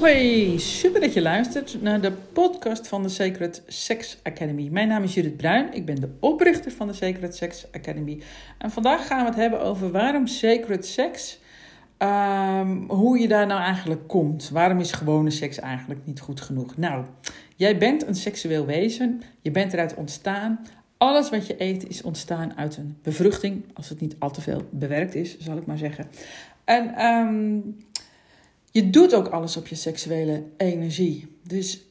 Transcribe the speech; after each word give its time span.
Hoi, 0.00 0.58
super 0.58 1.00
dat 1.00 1.12
je 1.12 1.22
luistert 1.22 1.82
naar 1.82 2.00
de 2.00 2.12
podcast 2.32 2.88
van 2.88 3.02
de 3.02 3.08
Sacred 3.08 3.62
Sex 3.66 4.18
Academy. 4.22 4.68
Mijn 4.70 4.88
naam 4.88 5.02
is 5.02 5.14
Judith 5.14 5.36
Bruin, 5.36 5.74
ik 5.74 5.84
ben 5.84 6.00
de 6.00 6.10
oprichter 6.20 6.72
van 6.72 6.86
de 6.86 6.92
Sacred 6.92 7.36
Sex 7.36 7.66
Academy. 7.72 8.22
En 8.58 8.70
vandaag 8.70 9.06
gaan 9.06 9.20
we 9.20 9.24
het 9.24 9.38
hebben 9.38 9.60
over 9.60 9.90
waarom 9.90 10.26
Sacred 10.26 10.86
Sex, 10.86 11.40
um, 11.98 12.90
hoe 12.90 13.18
je 13.18 13.28
daar 13.28 13.46
nou 13.46 13.60
eigenlijk 13.60 14.08
komt. 14.08 14.48
Waarom 14.48 14.80
is 14.80 14.92
gewone 14.92 15.30
seks 15.30 15.58
eigenlijk 15.58 16.00
niet 16.04 16.20
goed 16.20 16.40
genoeg? 16.40 16.76
Nou, 16.76 17.04
jij 17.56 17.78
bent 17.78 18.06
een 18.06 18.14
seksueel 18.14 18.66
wezen, 18.66 19.22
je 19.42 19.50
bent 19.50 19.72
eruit 19.72 19.94
ontstaan. 19.94 20.60
Alles 20.98 21.30
wat 21.30 21.46
je 21.46 21.62
eet 21.62 21.88
is 21.88 22.02
ontstaan 22.02 22.56
uit 22.56 22.76
een 22.76 22.96
bevruchting, 23.02 23.64
als 23.74 23.88
het 23.88 24.00
niet 24.00 24.16
al 24.18 24.30
te 24.30 24.40
veel 24.40 24.62
bewerkt 24.70 25.14
is, 25.14 25.38
zal 25.38 25.56
ik 25.56 25.66
maar 25.66 25.78
zeggen. 25.78 26.06
En 26.64 27.04
um, 27.04 27.76
je 28.70 28.90
doet 28.90 29.14
ook 29.14 29.28
alles 29.28 29.56
op 29.56 29.66
je 29.66 29.74
seksuele 29.74 30.44
energie. 30.56 31.36
Dus 31.42 31.87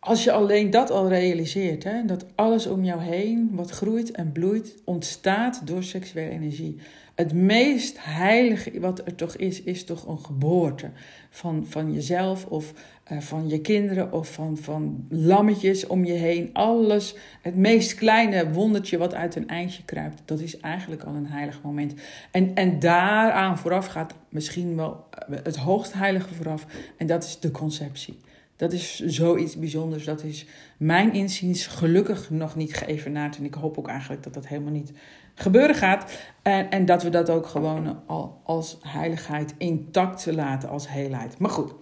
als 0.00 0.24
je 0.24 0.32
alleen 0.32 0.70
dat 0.70 0.90
al 0.90 1.08
realiseert, 1.08 1.84
hè, 1.84 2.04
dat 2.04 2.26
alles 2.34 2.66
om 2.66 2.84
jou 2.84 3.02
heen, 3.02 3.50
wat 3.52 3.70
groeit 3.70 4.10
en 4.10 4.32
bloeit, 4.32 4.74
ontstaat 4.84 5.66
door 5.66 5.82
seksuele 5.82 6.30
energie. 6.30 6.76
Het 7.14 7.32
meest 7.32 7.96
heilige 8.00 8.80
wat 8.80 8.98
er 9.06 9.14
toch 9.14 9.36
is, 9.36 9.62
is 9.62 9.84
toch 9.84 10.06
een 10.06 10.18
geboorte 10.18 10.90
van, 11.30 11.66
van 11.66 11.92
jezelf 11.92 12.46
of 12.46 12.72
uh, 13.12 13.18
van 13.18 13.48
je 13.48 13.60
kinderen 13.60 14.12
of 14.12 14.32
van, 14.32 14.56
van 14.56 15.06
lammetjes 15.08 15.86
om 15.86 16.04
je 16.04 16.12
heen. 16.12 16.50
Alles, 16.52 17.14
het 17.42 17.56
meest 17.56 17.94
kleine 17.94 18.52
wondertje 18.52 18.98
wat 18.98 19.14
uit 19.14 19.36
een 19.36 19.48
eindje 19.48 19.84
kruipt, 19.84 20.22
dat 20.24 20.40
is 20.40 20.60
eigenlijk 20.60 21.02
al 21.02 21.14
een 21.14 21.26
heilig 21.26 21.62
moment. 21.62 21.94
En, 22.30 22.54
en 22.54 22.78
daaraan 22.78 23.58
vooraf 23.58 23.86
gaat 23.86 24.14
misschien 24.28 24.76
wel 24.76 25.04
eh, 25.10 25.38
het 25.42 25.56
hoogst 25.56 25.92
heilige 25.92 26.34
vooraf 26.34 26.66
en 26.96 27.06
dat 27.06 27.24
is 27.24 27.40
de 27.40 27.50
conceptie. 27.50 28.18
Dat 28.60 28.72
is 28.72 28.98
zoiets 28.98 29.56
bijzonders. 29.56 30.04
Dat 30.04 30.22
is 30.22 30.46
mijn 30.76 31.12
inziens 31.12 31.66
gelukkig 31.66 32.30
nog 32.30 32.56
niet 32.56 32.74
geëvenaard. 32.74 33.36
En 33.36 33.44
ik 33.44 33.54
hoop 33.54 33.78
ook 33.78 33.88
eigenlijk 33.88 34.22
dat 34.22 34.34
dat 34.34 34.46
helemaal 34.46 34.72
niet 34.72 34.92
gebeuren 35.34 35.74
gaat. 35.74 36.12
En, 36.42 36.70
en 36.70 36.84
dat 36.84 37.02
we 37.02 37.08
dat 37.08 37.30
ook 37.30 37.46
gewoon 37.46 38.02
al 38.06 38.40
als 38.44 38.78
heiligheid 38.80 39.54
intact 39.58 40.26
laten, 40.26 40.68
als 40.68 40.88
heelheid. 40.88 41.38
Maar 41.38 41.50
goed, 41.50 41.72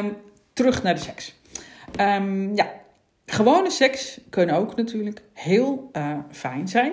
um, 0.00 0.16
terug 0.52 0.82
naar 0.82 0.94
de 0.94 1.00
seks. 1.00 1.34
Um, 2.00 2.56
ja, 2.56 2.72
gewone 3.26 3.70
seks 3.70 4.20
kan 4.30 4.50
ook 4.50 4.76
natuurlijk 4.76 5.22
heel 5.32 5.90
uh, 5.92 6.18
fijn 6.30 6.68
zijn. 6.68 6.92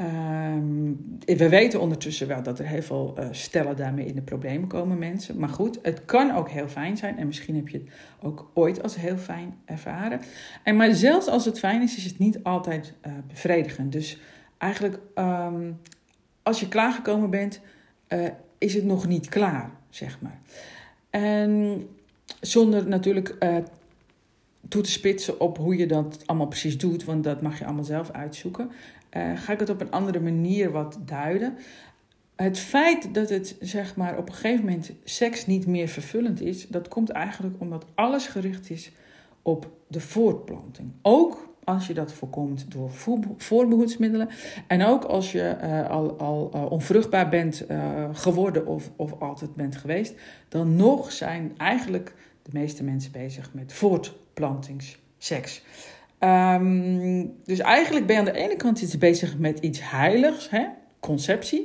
Um, 0.00 1.18
we 1.24 1.48
weten 1.48 1.80
ondertussen 1.80 2.28
wel 2.28 2.42
dat 2.42 2.58
er 2.58 2.66
heel 2.66 2.82
veel 2.82 3.14
uh, 3.18 3.26
stellen 3.30 3.76
daarmee 3.76 4.06
in 4.06 4.14
de 4.14 4.22
problemen 4.22 4.68
komen, 4.68 4.98
mensen. 4.98 5.38
Maar 5.38 5.48
goed, 5.48 5.78
het 5.82 6.04
kan 6.04 6.34
ook 6.34 6.48
heel 6.48 6.68
fijn 6.68 6.96
zijn. 6.96 7.18
En 7.18 7.26
misschien 7.26 7.54
heb 7.54 7.68
je 7.68 7.78
het 7.78 7.88
ook 8.20 8.50
ooit 8.54 8.82
als 8.82 8.96
heel 8.96 9.16
fijn 9.16 9.54
ervaren. 9.64 10.20
En 10.62 10.76
maar 10.76 10.94
zelfs 10.94 11.26
als 11.26 11.44
het 11.44 11.58
fijn 11.58 11.82
is, 11.82 11.96
is 11.96 12.04
het 12.04 12.18
niet 12.18 12.42
altijd 12.42 12.94
uh, 13.06 13.12
bevredigend. 13.28 13.92
Dus 13.92 14.20
eigenlijk, 14.58 14.98
um, 15.14 15.80
als 16.42 16.60
je 16.60 16.68
klaargekomen 16.68 17.30
bent, 17.30 17.60
uh, 18.08 18.28
is 18.58 18.74
het 18.74 18.84
nog 18.84 19.06
niet 19.06 19.28
klaar, 19.28 19.70
zeg 19.90 20.20
maar. 20.20 20.40
En 21.10 21.82
zonder 22.40 22.88
natuurlijk 22.88 23.36
toe 24.68 24.82
te 24.82 24.90
spitsen 24.90 25.40
op 25.40 25.56
hoe 25.56 25.76
je 25.76 25.86
dat 25.86 26.22
allemaal 26.26 26.46
precies 26.46 26.78
doet, 26.78 27.04
want 27.04 27.24
dat 27.24 27.42
mag 27.42 27.58
je 27.58 27.64
allemaal 27.64 27.84
zelf 27.84 28.10
uitzoeken 28.10 28.70
uh, 29.16 29.38
ga 29.38 29.52
ik 29.52 29.60
het 29.60 29.70
op 29.70 29.80
een 29.80 29.90
andere 29.90 30.20
manier 30.20 30.70
wat 30.70 30.98
duiden. 31.04 31.56
Het 32.36 32.58
feit 32.58 33.14
dat 33.14 33.28
het 33.28 33.56
zeg 33.60 33.96
maar 33.96 34.18
op 34.18 34.28
een 34.28 34.34
gegeven 34.34 34.64
moment 34.64 34.92
seks 35.04 35.46
niet 35.46 35.66
meer 35.66 35.88
vervullend 35.88 36.40
is, 36.40 36.68
dat 36.68 36.88
komt 36.88 37.10
eigenlijk 37.10 37.56
omdat 37.58 37.86
alles 37.94 38.26
gericht 38.26 38.70
is 38.70 38.92
op 39.42 39.70
de 39.88 40.00
voortplanting. 40.00 40.92
Ook 41.02 41.52
als 41.64 41.86
je 41.86 41.94
dat 41.94 42.12
voorkomt 42.12 42.70
door 42.72 42.90
voorbehoedsmiddelen. 43.36 44.28
En 44.66 44.84
ook 44.84 45.04
als 45.04 45.32
je 45.32 45.56
uh, 45.62 45.90
al, 45.90 46.18
al 46.18 46.50
uh, 46.54 46.70
onvruchtbaar 46.70 47.28
bent 47.28 47.66
geworden 48.12 48.66
of, 48.66 48.90
of 48.96 49.20
altijd 49.20 49.54
bent 49.54 49.76
geweest, 49.76 50.14
dan 50.48 50.76
nog 50.76 51.12
zijn 51.12 51.52
eigenlijk 51.56 52.14
de 52.42 52.50
meeste 52.52 52.84
mensen 52.84 53.12
bezig 53.12 53.54
met 53.54 53.72
voortplantingsseks. 53.72 55.62
Um, 56.20 57.34
dus 57.44 57.58
eigenlijk 57.58 58.06
ben 58.06 58.14
je 58.14 58.20
aan 58.20 58.32
de 58.34 58.40
ene 58.40 58.56
kant 58.56 58.80
iets 58.80 58.98
bezig 58.98 59.38
met 59.38 59.58
iets 59.58 59.80
heiligs, 59.82 60.50
hè? 60.50 60.66
conceptie. 61.04 61.64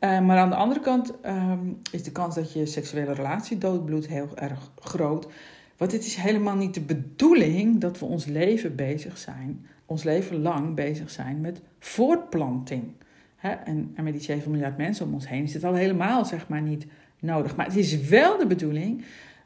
Uh, 0.00 0.20
maar 0.20 0.38
aan 0.38 0.50
de 0.50 0.56
andere 0.56 0.80
kant 0.80 1.12
um, 1.26 1.78
is 1.92 2.02
de 2.02 2.12
kans 2.12 2.34
dat 2.34 2.52
je 2.52 2.66
seksuele 2.66 3.12
relatie 3.12 3.58
doodbloedt 3.58 4.06
heel 4.06 4.28
erg 4.34 4.70
groot. 4.78 5.26
Want 5.76 5.92
het 5.92 6.04
is 6.04 6.14
helemaal 6.14 6.56
niet 6.56 6.74
de 6.74 6.80
bedoeling 6.80 7.80
dat 7.80 7.98
we 7.98 8.04
ons 8.04 8.24
leven 8.24 8.74
bezig 8.74 9.18
zijn, 9.18 9.66
ons 9.86 10.02
leven 10.02 10.42
lang 10.42 10.74
bezig 10.74 11.10
zijn 11.10 11.40
met 11.40 11.60
voortplanting. 11.78 12.92
Hè? 13.36 13.50
En, 13.50 13.92
en 13.94 14.04
met 14.04 14.12
die 14.12 14.22
7 14.22 14.50
miljard 14.50 14.76
mensen 14.76 15.06
om 15.06 15.14
ons 15.14 15.28
heen 15.28 15.42
is 15.42 15.54
het 15.54 15.64
al 15.64 15.74
helemaal 15.74 16.24
zeg 16.24 16.48
maar 16.48 16.62
niet 16.62 16.86
nodig. 17.18 17.56
Maar 17.56 17.66
het 17.66 17.76
is 17.76 18.00
wel 18.00 18.38
de 18.38 18.46
bedoeling 18.46 19.04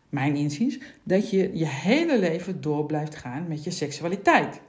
mijn 0.09 0.37
inziens, 0.37 0.79
dat 1.03 1.31
je 1.31 1.51
je 1.59 1.67
hele 1.67 2.19
leven 2.19 2.61
door 2.61 2.87
blijft 2.87 3.17
gaan 3.17 3.49
met 3.49 3.65
je 3.65 3.71
seksualiteit. 3.71 4.61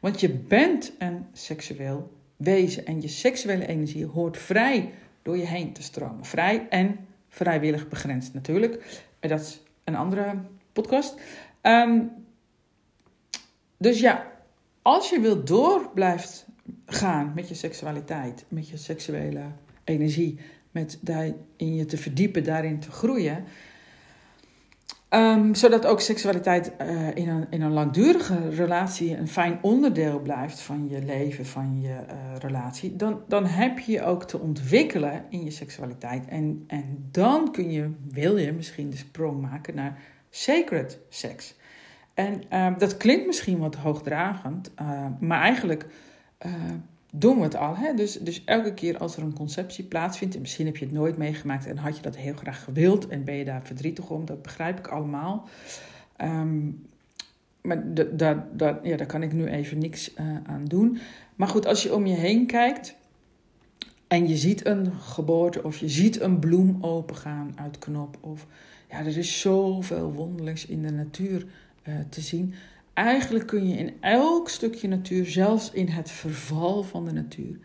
Want 0.00 0.20
je 0.20 0.30
bent 0.30 0.92
een 0.98 1.26
seksueel 1.32 2.12
wezen 2.36 2.86
en 2.86 3.00
je 3.00 3.08
seksuele 3.08 3.66
energie 3.66 4.06
hoort 4.06 4.36
vrij 4.36 4.92
door 5.22 5.36
je 5.36 5.46
heen 5.46 5.72
te 5.72 5.82
stromen. 5.82 6.24
Vrij 6.24 6.66
en 6.68 7.06
vrijwillig 7.28 7.88
begrensd 7.88 8.34
natuurlijk. 8.34 9.02
Dat 9.20 9.40
is 9.40 9.60
een 9.84 9.96
andere 9.96 10.34
podcast. 10.72 11.20
Um, 11.62 12.10
dus 13.76 14.00
ja, 14.00 14.32
als 14.82 15.10
je 15.10 15.20
wil 15.20 15.44
door 15.44 15.90
blijft 15.94 16.46
gaan 16.86 17.32
met 17.34 17.48
je 17.48 17.54
seksualiteit, 17.54 18.44
met 18.48 18.68
je 18.68 18.76
seksuele 18.76 19.42
energie, 19.84 20.38
met 20.70 20.98
in 21.56 21.74
je 21.74 21.84
te 21.84 21.96
verdiepen, 21.96 22.44
daarin 22.44 22.80
te 22.80 22.90
groeien, 22.90 23.44
Um, 25.10 25.54
zodat 25.54 25.86
ook 25.86 26.00
seksualiteit 26.00 26.72
uh, 26.82 27.16
in, 27.16 27.28
een, 27.28 27.46
in 27.50 27.62
een 27.62 27.72
langdurige 27.72 28.48
relatie 28.48 29.16
een 29.16 29.28
fijn 29.28 29.58
onderdeel 29.62 30.20
blijft 30.20 30.60
van 30.60 30.88
je 30.88 31.02
leven, 31.04 31.46
van 31.46 31.80
je 31.80 31.88
uh, 31.88 32.36
relatie. 32.38 32.96
Dan, 32.96 33.20
dan 33.28 33.46
heb 33.46 33.78
je 33.78 34.02
ook 34.02 34.24
te 34.24 34.38
ontwikkelen 34.38 35.24
in 35.28 35.44
je 35.44 35.50
seksualiteit. 35.50 36.26
En, 36.26 36.64
en 36.66 37.08
dan 37.10 37.52
kun 37.52 37.70
je, 37.70 37.90
wil 38.10 38.36
je 38.36 38.52
misschien 38.52 38.90
de 38.90 38.96
sprong 38.96 39.40
maken 39.40 39.74
naar 39.74 39.98
sacred 40.30 40.98
seks. 41.08 41.54
En 42.14 42.42
uh, 42.52 42.78
dat 42.78 42.96
klinkt 42.96 43.26
misschien 43.26 43.58
wat 43.58 43.74
hoogdragend, 43.74 44.70
uh, 44.80 45.06
maar 45.20 45.40
eigenlijk 45.40 45.86
doen 47.12 47.36
we 47.36 47.42
het 47.42 47.56
al. 47.56 47.76
Hè? 47.76 47.94
Dus, 47.94 48.18
dus 48.18 48.44
elke 48.44 48.74
keer 48.74 48.98
als 48.98 49.16
er 49.16 49.22
een 49.22 49.34
conceptie 49.34 49.84
plaatsvindt, 49.84 50.34
en 50.34 50.40
misschien 50.40 50.66
heb 50.66 50.76
je 50.76 50.84
het 50.84 50.94
nooit 50.94 51.16
meegemaakt 51.16 51.66
en 51.66 51.76
had 51.76 51.96
je 51.96 52.02
dat 52.02 52.16
heel 52.16 52.34
graag 52.34 52.64
gewild 52.64 53.08
en 53.08 53.24
ben 53.24 53.34
je 53.34 53.44
daar 53.44 53.62
verdrietig 53.62 54.10
om, 54.10 54.24
dat 54.24 54.42
begrijp 54.42 54.78
ik 54.78 54.86
allemaal. 54.86 55.48
Um, 56.22 56.86
maar 57.60 57.94
daar, 58.16 58.46
ja, 58.82 58.96
daar 58.96 59.06
kan 59.06 59.22
ik 59.22 59.32
nu 59.32 59.46
even 59.46 59.78
niks 59.78 60.14
uh, 60.14 60.36
aan 60.46 60.64
doen. 60.64 60.98
Maar 61.36 61.48
goed, 61.48 61.66
als 61.66 61.82
je 61.82 61.94
om 61.94 62.06
je 62.06 62.14
heen 62.14 62.46
kijkt 62.46 62.94
en 64.08 64.28
je 64.28 64.36
ziet 64.36 64.66
een 64.66 64.92
geboorte 64.92 65.62
of 65.62 65.76
je 65.76 65.88
ziet 65.88 66.20
een 66.20 66.38
bloem 66.38 66.78
opengaan 66.80 67.52
uit 67.56 67.78
knop, 67.78 68.18
of 68.20 68.46
ja, 68.90 68.98
er 68.98 69.16
is 69.16 69.40
zoveel 69.40 70.12
wonderlijks 70.12 70.66
in 70.66 70.82
de 70.82 70.90
natuur 70.90 71.46
uh, 71.88 71.94
te 72.08 72.20
zien 72.20 72.54
eigenlijk 72.98 73.46
kun 73.46 73.68
je 73.68 73.76
in 73.76 73.92
elk 74.00 74.48
stukje 74.48 74.88
natuur, 74.88 75.26
zelfs 75.26 75.70
in 75.70 75.88
het 75.88 76.10
verval 76.10 76.82
van 76.82 77.04
de 77.04 77.12
natuur, 77.12 77.58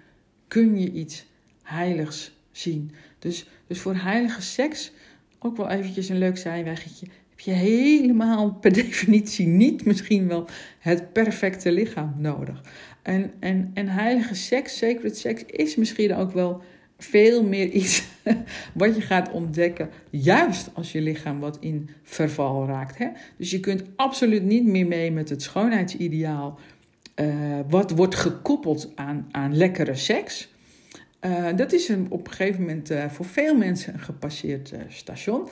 kun 0.48 0.80
je 0.80 0.92
iets 0.92 1.26
heiligs 1.64 2.38
zien. 2.52 2.92
Dus, 3.20 3.48
dus 3.68 3.80
voor 3.80 3.96
heilige 3.96 4.42
seks, 4.42 4.92
ook 5.40 5.58
wel 5.58 5.70
eventjes 5.70 6.10
een 6.10 6.18
leuk 6.18 6.38
zijweggetje, 6.38 7.08
heb 7.30 7.40
je 7.40 7.52
helemaal 7.52 8.54
per 8.54 8.74
definitie 8.84 9.48
niet 9.48 9.86
misschien 9.86 10.28
wel 10.28 10.48
het 10.80 11.14
perfecte 11.14 11.72
lichaam 11.72 12.16
nodig. 12.18 12.62
En, 13.02 13.32
en, 13.40 13.72
en 13.74 13.88
heilige 13.88 14.36
seks, 14.36 14.78
sacred 14.78 15.18
seks, 15.18 15.46
is 15.46 15.76
misschien 15.76 16.16
ook 16.16 16.32
wel 16.32 16.62
veel 17.04 17.44
meer 17.44 17.70
iets 17.70 18.04
wat 18.74 18.96
je 18.96 19.02
gaat 19.02 19.32
ontdekken, 19.32 19.90
juist 20.10 20.70
als 20.74 20.92
je 20.92 21.02
lichaam 21.02 21.40
wat 21.40 21.58
in 21.60 21.90
verval 22.04 22.66
raakt. 22.68 22.98
Hè? 22.98 23.08
Dus 23.38 23.52
je 23.52 23.60
kunt 23.60 23.84
absoluut 23.96 24.44
niet 24.44 24.66
meer 24.66 24.88
mee 24.88 25.12
met 25.12 25.30
het 25.30 25.42
schoonheidsideaal, 25.42 26.60
uh, 27.16 27.60
wat 27.70 27.92
wordt 27.92 28.16
gekoppeld 28.16 28.92
aan, 28.96 29.28
aan 29.32 29.58
lekkere 29.58 29.96
seks. 29.96 30.52
Uh, 31.26 31.48
dat 31.56 31.74
is 31.74 31.90
een, 31.90 32.06
op 32.10 32.28
een 32.28 32.34
gegeven 32.34 32.62
moment 32.62 32.92
uh, 32.92 33.06
voor 33.10 33.26
veel 33.26 33.56
mensen 33.56 33.94
een 33.94 34.00
gepasseerd 34.00 34.74
station. 34.88 35.48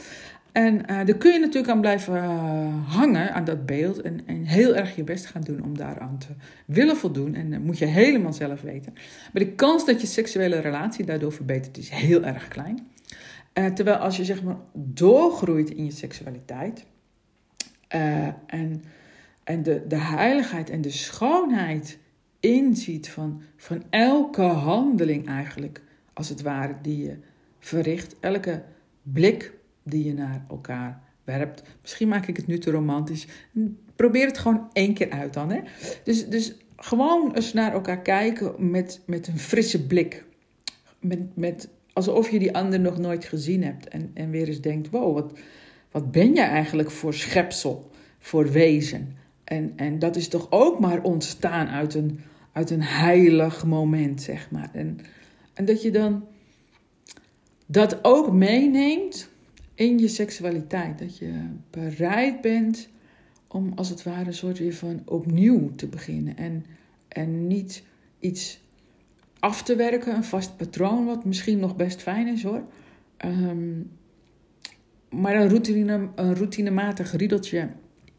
En 0.51 0.73
uh, 0.75 0.85
daar 0.87 1.17
kun 1.17 1.33
je 1.33 1.39
natuurlijk 1.39 1.73
aan 1.73 1.81
blijven 1.81 2.13
uh, 2.13 2.95
hangen, 2.95 3.33
aan 3.33 3.43
dat 3.43 3.65
beeld. 3.65 4.01
En, 4.01 4.19
en, 4.25 4.43
heel 4.43 4.75
erg 4.75 4.95
je 4.95 5.03
best 5.03 5.25
gaan 5.25 5.41
doen 5.41 5.63
om 5.63 5.77
daaraan 5.77 6.17
te 6.17 6.27
willen 6.65 6.97
voldoen. 6.97 7.35
En 7.35 7.51
dat 7.51 7.59
moet 7.59 7.77
je 7.77 7.85
helemaal 7.85 8.33
zelf 8.33 8.61
weten. 8.61 8.93
Maar 9.33 9.43
de 9.43 9.51
kans 9.51 9.85
dat 9.85 10.01
je 10.01 10.07
seksuele 10.07 10.59
relatie 10.59 11.05
daardoor 11.05 11.31
verbetert 11.31 11.77
is 11.77 11.89
heel 11.89 12.23
erg 12.23 12.47
klein. 12.47 12.89
Terwijl 13.73 13.97
als 13.97 14.17
je 14.17 14.25
zeg 14.25 14.43
maar 14.43 14.57
doorgroeit 14.73 15.69
in 15.69 15.85
je 15.85 15.91
seksualiteit. 15.91 16.85
en 18.47 18.81
en 19.43 19.63
de, 19.63 19.87
de 19.87 19.97
heiligheid 19.97 20.69
en 20.69 20.81
de 20.81 20.89
schoonheid 20.89 21.97
inziet 22.39 23.09
van, 23.09 23.41
van 23.55 23.83
elke 23.89 24.41
handeling 24.41 25.27
eigenlijk, 25.27 25.81
als 26.13 26.29
het 26.29 26.41
ware, 26.41 26.75
die 26.81 27.03
je 27.03 27.17
verricht. 27.59 28.15
Elke 28.19 28.63
blik 29.01 29.53
die 29.83 30.05
je 30.05 30.13
naar 30.13 30.45
elkaar 30.49 31.01
werpt. 31.23 31.63
Misschien 31.81 32.07
maak 32.07 32.27
ik 32.27 32.37
het 32.37 32.47
nu 32.47 32.57
te 32.57 32.71
romantisch. 32.71 33.27
Probeer 33.95 34.25
het 34.25 34.37
gewoon 34.37 34.69
één 34.73 34.93
keer 34.93 35.09
uit 35.09 35.33
dan. 35.33 35.51
Hè? 35.51 35.59
Dus, 36.03 36.27
dus 36.27 36.53
gewoon 36.75 37.35
eens 37.35 37.53
naar 37.53 37.73
elkaar 37.73 38.01
kijken 38.01 38.71
met, 38.71 39.01
met 39.05 39.27
een 39.27 39.39
frisse 39.39 39.85
blik. 39.85 40.25
Met, 40.99 41.37
met, 41.37 41.69
alsof 41.93 42.29
je 42.29 42.39
die 42.39 42.55
ander 42.55 42.79
nog 42.79 42.97
nooit 42.97 43.25
gezien 43.25 43.63
hebt. 43.63 43.87
En, 43.87 44.11
en 44.13 44.29
weer 44.29 44.47
eens 44.47 44.61
denkt, 44.61 44.89
wow, 44.89 45.13
wat, 45.13 45.39
wat 45.91 46.11
ben 46.11 46.33
jij 46.33 46.47
eigenlijk 46.47 46.91
voor 46.91 47.13
schepsel, 47.13 47.89
voor 48.19 48.51
wezen? 48.51 49.15
En, 49.43 49.73
en 49.75 49.99
dat 49.99 50.15
is 50.15 50.27
toch 50.27 50.47
ook 50.49 50.79
maar 50.79 51.01
ontstaan 51.01 51.67
uit 51.67 51.93
een, 51.93 52.19
uit 52.51 52.69
een 52.69 52.83
heilig 52.83 53.65
moment, 53.65 54.21
zeg 54.21 54.51
maar. 54.51 54.69
En, 54.73 54.99
en 55.53 55.65
dat 55.65 55.81
je 55.81 55.91
dan 55.91 56.23
dat 57.65 57.99
ook 58.01 58.31
meeneemt 58.31 59.29
in 59.81 59.99
je 59.99 60.07
seksualiteit. 60.07 60.99
Dat 60.99 61.17
je 61.17 61.33
bereid 61.69 62.41
bent 62.41 62.89
om 63.47 63.71
als 63.75 63.89
het 63.89 64.03
ware 64.03 64.25
een 64.25 64.33
soort 64.33 64.59
weer 64.59 64.73
van 64.73 65.01
opnieuw 65.05 65.75
te 65.75 65.87
beginnen. 65.87 66.37
En, 66.37 66.65
en 67.07 67.47
niet 67.47 67.83
iets 68.19 68.61
af 69.39 69.63
te 69.63 69.75
werken, 69.75 70.15
een 70.15 70.23
vast 70.23 70.57
patroon, 70.57 71.05
wat 71.05 71.25
misschien 71.25 71.59
nog 71.59 71.75
best 71.75 72.01
fijn 72.01 72.27
is 72.27 72.43
hoor. 72.43 72.63
Ehm, 73.17 73.79
maar 75.09 75.35
een, 75.35 75.49
routine, 75.49 76.09
een 76.15 76.35
routinematig 76.35 77.11
riedeltje 77.11 77.69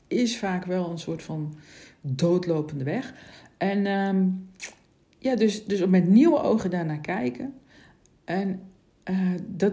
is 0.07 0.39
vaak 0.39 0.65
wel 0.65 0.91
een 0.91 0.99
soort 0.99 1.23
van 1.23 1.55
doodlopende 2.01 2.85
weg. 2.85 3.15
En 3.57 3.87
ehm, 3.87 4.27
ja, 5.19 5.37
dus, 5.37 5.65
dus 5.65 5.87
met 5.87 6.09
nieuwe 6.09 6.41
ogen 6.41 6.71
daarnaar 6.71 7.01
kijken. 7.01 7.55
En 8.25 8.61
uh, 9.11 9.31
dat, 9.49 9.73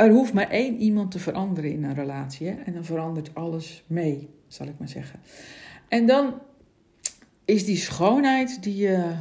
er 0.00 0.10
hoeft 0.10 0.32
maar 0.32 0.50
één 0.50 0.76
iemand 0.76 1.10
te 1.10 1.18
veranderen 1.18 1.72
in 1.72 1.84
een 1.84 1.94
relatie. 1.94 2.48
En 2.48 2.72
dan 2.72 2.84
verandert 2.84 3.34
alles 3.34 3.84
mee, 3.86 4.28
zal 4.48 4.66
ik 4.66 4.78
maar 4.78 4.88
zeggen. 4.88 5.20
En 5.88 6.06
dan 6.06 6.34
is 7.44 7.64
die 7.64 7.76
schoonheid 7.76 8.62
die 8.62 8.76
je 8.76 9.12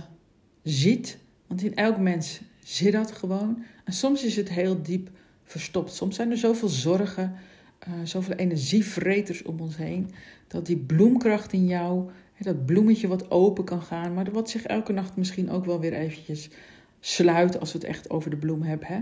ziet, 0.64 1.18
want 1.48 1.64
in 1.64 1.76
elk 1.76 1.98
mens 1.98 2.42
zit 2.64 2.92
dat 2.92 3.12
gewoon. 3.12 3.64
En 3.84 3.94
soms 3.94 4.24
is 4.24 4.36
het 4.36 4.50
heel 4.50 4.82
diep 4.82 5.10
verstopt. 5.44 5.94
Soms 5.94 6.16
zijn 6.16 6.32
er 6.32 6.38
zoveel 6.38 6.68
zorgen, 6.68 7.36
uh, 7.88 7.94
zoveel 8.04 8.36
energievreters 8.36 9.44
om 9.44 9.60
ons 9.60 9.78
heen, 9.78 10.12
dat 10.48 10.66
die 10.66 10.78
bloemkracht 10.78 11.54
in 11.54 11.68
jou, 11.68 12.10
dat 12.40 12.66
bloemetje 12.66 13.08
wat 13.08 13.32
open 13.32 13.64
kan 13.64 13.82
gaan, 13.82 14.14
maar 14.14 14.32
wat 14.32 14.50
zich 14.50 14.64
elke 14.64 14.94
nacht 14.94 15.16
misschien 15.16 15.50
ook 15.50 15.66
wel 15.66 15.80
weer 15.80 15.94
eventjes 15.94 16.50
sluit 17.00 17.60
als 17.60 17.72
we 17.72 17.78
het 17.78 17.88
echt 17.88 18.10
over 18.10 18.30
de 18.30 18.38
bloem 18.38 18.62
hebben. 18.62 18.88
Hè? 18.88 19.00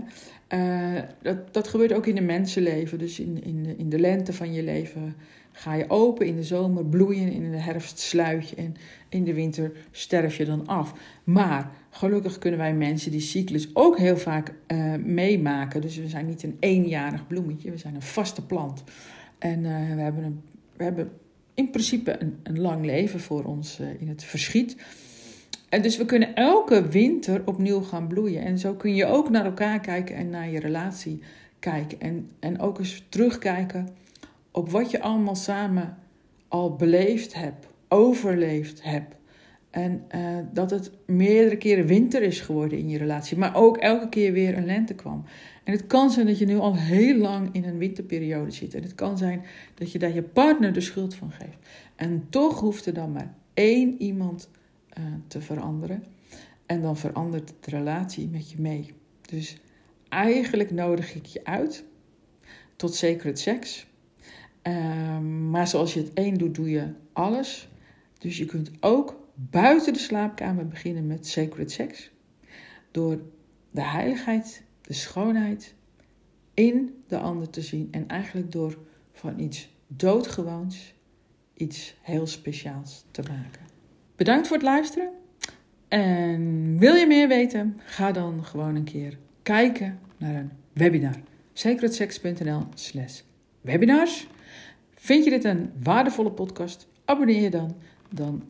Uh, 0.48 1.02
dat, 1.22 1.54
dat 1.54 1.68
gebeurt 1.68 1.92
ook 1.92 2.06
in 2.06 2.14
de 2.14 2.20
mensenleven. 2.20 2.98
Dus 2.98 3.20
in, 3.20 3.44
in, 3.44 3.62
de, 3.62 3.76
in 3.76 3.88
de 3.88 3.98
lente 3.98 4.32
van 4.32 4.52
je 4.52 4.62
leven 4.62 5.14
ga 5.52 5.74
je 5.74 5.90
open, 5.90 6.26
in 6.26 6.36
de 6.36 6.42
zomer 6.42 6.84
bloeien, 6.84 7.32
in 7.32 7.50
de 7.50 7.56
herfst 7.56 7.98
sluit 7.98 8.48
je 8.48 8.56
en 8.56 8.76
in 9.08 9.24
de 9.24 9.34
winter 9.34 9.72
sterf 9.90 10.36
je 10.36 10.44
dan 10.44 10.66
af. 10.66 10.92
Maar 11.24 11.70
gelukkig 11.90 12.38
kunnen 12.38 12.58
wij 12.58 12.74
mensen 12.74 13.10
die 13.10 13.20
cyclus 13.20 13.70
ook 13.72 13.98
heel 13.98 14.16
vaak 14.16 14.54
uh, 14.68 14.94
meemaken. 14.94 15.80
Dus 15.80 15.96
we 15.96 16.08
zijn 16.08 16.26
niet 16.26 16.42
een 16.42 16.56
eenjarig 16.60 17.26
bloemetje, 17.26 17.70
we 17.70 17.78
zijn 17.78 17.94
een 17.94 18.02
vaste 18.02 18.46
plant. 18.46 18.84
En 19.38 19.58
uh, 19.58 19.94
we, 19.94 20.00
hebben 20.00 20.24
een, 20.24 20.40
we 20.76 20.84
hebben 20.84 21.10
in 21.54 21.70
principe 21.70 22.22
een, 22.22 22.38
een 22.42 22.60
lang 22.60 22.84
leven 22.84 23.20
voor 23.20 23.44
ons 23.44 23.80
in 23.98 24.08
het 24.08 24.24
verschiet. 24.24 24.76
En 25.68 25.82
dus 25.82 25.96
we 25.96 26.04
kunnen 26.04 26.34
elke 26.34 26.88
winter 26.88 27.42
opnieuw 27.44 27.80
gaan 27.80 28.06
bloeien. 28.06 28.42
En 28.42 28.58
zo 28.58 28.74
kun 28.74 28.94
je 28.94 29.06
ook 29.06 29.30
naar 29.30 29.44
elkaar 29.44 29.80
kijken 29.80 30.16
en 30.16 30.30
naar 30.30 30.50
je 30.50 30.60
relatie 30.60 31.20
kijken. 31.58 32.00
En, 32.00 32.30
en 32.38 32.60
ook 32.60 32.78
eens 32.78 33.04
terugkijken 33.08 33.88
op 34.50 34.70
wat 34.70 34.90
je 34.90 35.00
allemaal 35.00 35.36
samen 35.36 35.96
al 36.48 36.76
beleefd 36.76 37.34
hebt, 37.34 37.66
overleefd 37.88 38.82
hebt. 38.82 39.16
En 39.70 40.04
uh, 40.14 40.20
dat 40.52 40.70
het 40.70 40.90
meerdere 41.06 41.56
keren 41.56 41.86
winter 41.86 42.22
is 42.22 42.40
geworden 42.40 42.78
in 42.78 42.88
je 42.88 42.98
relatie, 42.98 43.38
maar 43.38 43.54
ook 43.54 43.76
elke 43.76 44.08
keer 44.08 44.32
weer 44.32 44.56
een 44.56 44.66
lente 44.66 44.94
kwam. 44.94 45.24
En 45.64 45.72
het 45.72 45.86
kan 45.86 46.10
zijn 46.10 46.26
dat 46.26 46.38
je 46.38 46.46
nu 46.46 46.58
al 46.58 46.76
heel 46.76 47.16
lang 47.16 47.48
in 47.52 47.64
een 47.64 47.78
winterperiode 47.78 48.50
zit. 48.50 48.74
En 48.74 48.82
het 48.82 48.94
kan 48.94 49.18
zijn 49.18 49.42
dat 49.74 49.92
je 49.92 49.98
daar 49.98 50.14
je 50.14 50.22
partner 50.22 50.72
de 50.72 50.80
schuld 50.80 51.14
van 51.14 51.30
geeft. 51.30 51.58
En 51.96 52.26
toch 52.30 52.60
hoeft 52.60 52.86
er 52.86 52.94
dan 52.94 53.12
maar 53.12 53.34
één 53.54 54.02
iemand 54.02 54.48
uh, 54.98 55.04
te 55.26 55.40
veranderen. 55.40 56.04
En 56.66 56.82
dan 56.82 56.96
verandert 56.96 57.52
de 57.60 57.70
relatie 57.70 58.28
met 58.28 58.50
je 58.50 58.60
mee. 58.60 58.94
Dus 59.20 59.60
eigenlijk 60.08 60.70
nodig 60.70 61.14
ik 61.14 61.26
je 61.26 61.44
uit 61.44 61.84
tot 62.76 62.94
sacred 62.94 63.38
seks. 63.38 63.86
Uh, 64.62 65.18
maar 65.50 65.68
zoals 65.68 65.94
je 65.94 66.00
het 66.00 66.12
één 66.12 66.34
doet, 66.34 66.54
doe 66.54 66.70
je 66.70 66.92
alles. 67.12 67.68
Dus 68.18 68.38
je 68.38 68.44
kunt 68.44 68.70
ook 68.80 69.28
buiten 69.34 69.92
de 69.92 69.98
slaapkamer 69.98 70.66
beginnen 70.66 71.06
met 71.06 71.26
sacred 71.26 71.72
seks. 71.72 72.10
Door 72.90 73.20
de 73.70 73.82
heiligheid, 73.82 74.62
de 74.80 74.92
schoonheid 74.92 75.74
in 76.54 77.02
de 77.06 77.18
ander 77.18 77.50
te 77.50 77.62
zien. 77.62 77.88
En 77.90 78.08
eigenlijk 78.08 78.52
door 78.52 78.78
van 79.12 79.38
iets 79.38 79.68
doodgewoons 79.86 80.94
iets 81.54 81.94
heel 82.02 82.26
speciaals 82.26 83.04
te 83.10 83.22
maken. 83.22 83.77
Bedankt 84.18 84.46
voor 84.46 84.56
het 84.56 84.66
luisteren. 84.66 85.08
En 85.88 86.76
wil 86.78 86.94
je 86.94 87.06
meer 87.06 87.28
weten? 87.28 87.80
Ga 87.84 88.12
dan 88.12 88.44
gewoon 88.44 88.74
een 88.74 88.84
keer 88.84 89.18
kijken 89.42 89.98
naar 90.16 90.34
een 90.34 90.50
webinar. 90.72 91.14
secretsex.nl 91.52 92.62
slash 92.74 93.20
webinars. 93.60 94.26
Vind 94.94 95.24
je 95.24 95.30
dit 95.30 95.44
een 95.44 95.72
waardevolle 95.82 96.30
podcast? 96.30 96.86
Abonneer 97.04 97.40
je 97.40 97.50
dan. 97.50 97.76
Dan 98.10 98.42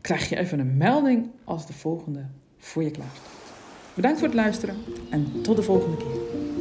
krijg 0.00 0.28
je 0.28 0.36
even 0.36 0.58
een 0.58 0.76
melding 0.76 1.30
als 1.44 1.66
de 1.66 1.72
volgende 1.72 2.26
voor 2.58 2.82
je 2.82 2.90
klaar 2.90 3.10
staat. 3.14 3.52
Bedankt 3.94 4.18
voor 4.18 4.28
het 4.28 4.36
luisteren 4.36 4.76
en 5.10 5.42
tot 5.42 5.56
de 5.56 5.62
volgende 5.62 5.96
keer. 5.96 6.59